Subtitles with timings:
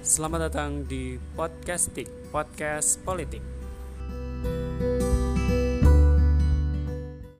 [0.00, 3.59] Selamat datang di Podcastik, podcast politik.